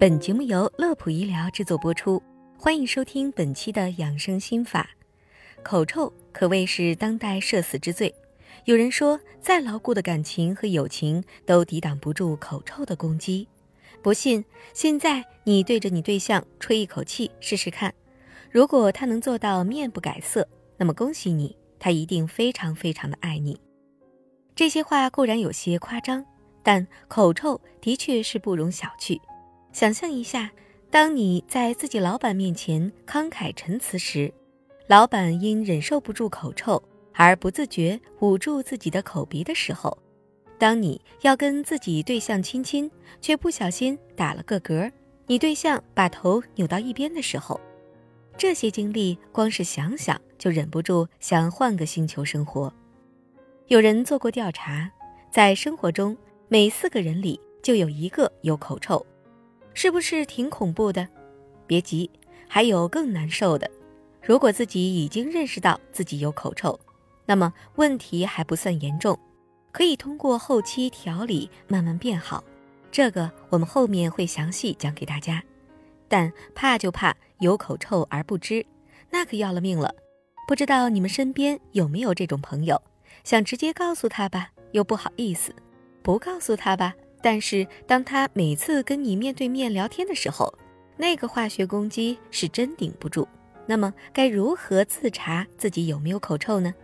[0.00, 2.22] 本节目由乐普医疗制作播出，
[2.56, 4.88] 欢迎收听本期的养生心法。
[5.62, 8.10] 口臭可谓是当代社死之最。
[8.64, 13.46] 有人说，再牢固的感情和友情都抵挡不住口臭的攻击。
[14.00, 14.42] 不信，
[14.72, 17.92] 现在你对着你对象吹一口气试试看。
[18.50, 20.48] 如果他能做到面不改色，
[20.78, 23.60] 那么恭喜你，他一定非常非常的爱你。
[24.56, 26.24] 这些话固然有些夸张，
[26.62, 29.20] 但口臭的确是不容小觑。
[29.72, 30.50] 想象一下，
[30.90, 34.32] 当你在自己老板面前慷慨陈词时，
[34.88, 36.82] 老板因忍受不住口臭
[37.14, 39.96] 而不自觉捂住自己的口鼻的时候；
[40.58, 44.90] 当你要跟自己对象亲亲，却不小心打了个嗝，
[45.26, 47.60] 你对象把头扭到一边的时候，
[48.36, 52.72] 这些经历光是想想就忍不住想换个星球生活。
[53.68, 54.90] 有人做过调查，
[55.30, 56.16] 在生活中
[56.48, 59.06] 每四个人里就有一个有口臭。
[59.74, 61.06] 是不是挺恐怖的？
[61.66, 62.10] 别急，
[62.48, 63.70] 还有更难受的。
[64.22, 66.78] 如果自己已经认识到自己有口臭，
[67.26, 69.18] 那么问题还不算严重，
[69.72, 72.42] 可以通过后期调理慢慢变好。
[72.90, 75.42] 这个我们后面会详细讲给大家。
[76.08, 78.66] 但怕就怕有口臭而不知，
[79.10, 79.94] 那可要了命了。
[80.48, 82.82] 不知道你们身边有没有这种朋友，
[83.22, 85.52] 想直接告诉他吧，又不好意思；
[86.02, 86.92] 不告诉他吧。
[87.22, 90.52] 但是，当他每次跟你面对面聊天的时候，
[90.96, 93.28] 那个化学攻击是真顶不住。
[93.66, 96.74] 那么，该如何自查自己有没有口臭呢？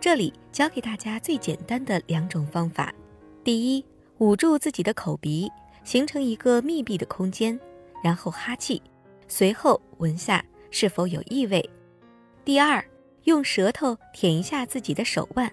[0.00, 2.92] 这里教给大家最简单的两种方法：
[3.44, 3.84] 第一，
[4.18, 5.50] 捂住自己的口鼻，
[5.84, 7.58] 形成一个密闭的空间，
[8.02, 8.82] 然后哈气，
[9.28, 11.60] 随后闻下是否有异味；
[12.44, 12.84] 第二，
[13.24, 15.52] 用舌头舔一下自己的手腕，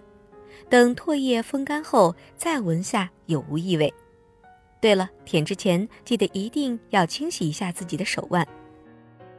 [0.68, 3.94] 等唾液风干后再闻下有无异味。
[4.82, 8.48] 对了，舔之前记得一定要清洗一下自己的手腕。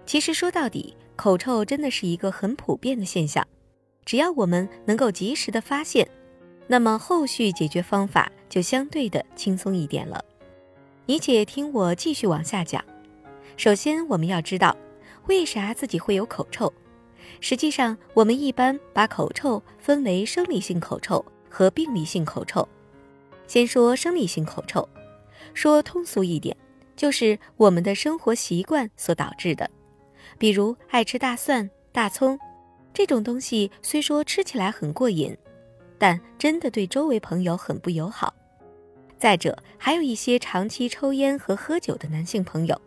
[0.04, 3.46] 其实说到底，口臭真的是一个很普遍的现象，
[4.04, 6.08] 只要我们能够及时的发现，
[6.66, 10.22] 那么后续解决方法就相对的轻松一点了。
[11.06, 12.84] 你且听我继续往下讲。
[13.56, 14.76] 首先，我们要知道
[15.26, 16.72] 为啥自己会有口臭。
[17.40, 22.68] 实际上，我们一般把口臭分为生理性口臭和病理性口臭。
[23.46, 24.86] 先说生理性口臭。
[25.54, 26.56] 说通俗一点，
[26.96, 29.68] 就是我们的生活习惯所导致的，
[30.38, 32.38] 比如爱吃大蒜、大葱
[32.92, 35.36] 这种东西，虽说吃起来很过瘾，
[35.98, 38.34] 但真的对周围朋友很不友好。
[39.18, 42.80] 再者，还有一些长期抽烟和喝酒的男性朋友，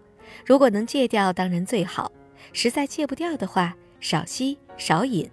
[0.46, 2.12] 如果能戒掉，当然最好；
[2.54, 5.30] 实在戒不掉的话，少吸少饮，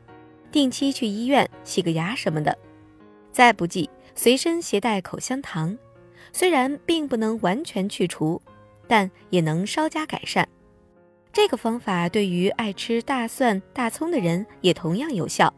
[0.53, 2.57] 定期去医院洗个牙什么的。
[3.33, 5.79] 再不济，随身携带口香糖。
[6.33, 8.41] 虽然并不能完全去除，
[8.87, 10.49] 但也能稍加改善。
[11.33, 15.53] 这个方法对于爱吃大蒜、大葱的人也同样有效。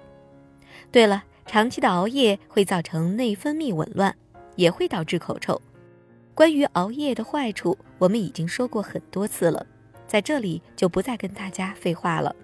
[0.91, 4.15] 对了，长期的熬夜会造成内分泌紊乱，
[4.56, 5.60] 也会导致口臭。
[6.34, 9.66] 关于熬夜的坏处，我们已经说过很多次了，
[10.06, 12.34] 在这里就不再跟大家废话了。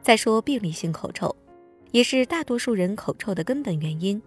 [0.00, 1.34] 再说病理性口臭，
[1.92, 4.20] 也是大多数人口臭的根本原因。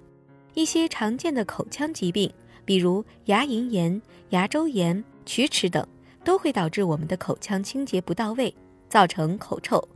[0.54, 2.32] 一些常见的口腔疾病。
[2.66, 5.88] 比如牙龈炎、牙周炎、龋齿等，
[6.24, 8.54] 都会导致我们的口腔清洁不到位，
[8.90, 9.88] 造成口臭。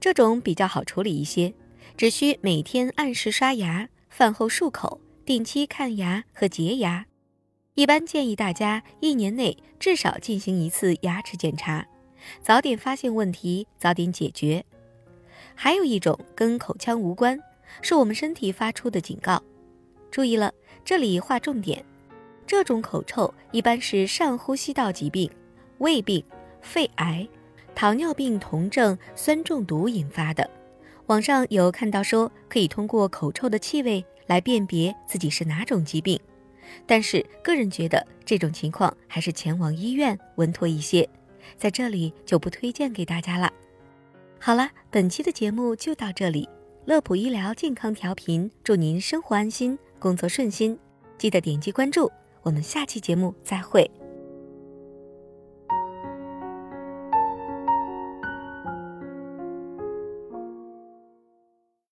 [0.00, 1.52] 这种比较好处理一些，
[1.96, 7.04] 只需每天按时刷牙，饭后漱口，定期看牙和洁牙。
[7.74, 11.86] 一般建议大家一年内至少进行一次牙齿检查，
[12.42, 14.64] 早点发现问题，早点解决。
[15.54, 17.38] 还有一种跟口腔无关，
[17.82, 19.42] 是我们身体发出的警告。
[20.10, 20.52] 注意了，
[20.84, 21.84] 这里划重点。
[22.48, 25.30] 这种口臭一般是上呼吸道疾病、
[25.80, 26.24] 胃病、
[26.62, 27.28] 肺癌、
[27.74, 30.48] 糖尿病酮症酸中毒引发的。
[31.08, 36.18] 网上有看到说可以通过口臭的气味来辨别自己是哪种疾病，
[36.86, 41.06] 但是个人觉得这种情况还是前往医院稳妥一些，
[41.58, 43.52] 在这里就不推荐给大家了。
[44.38, 46.48] 好了，本期的节目就到这里，
[46.86, 50.78] 乐普医疗健康调频，祝您生活安心，工作顺心，
[51.18, 52.10] 记得点击关注。
[52.42, 53.90] 我们下期节目再会。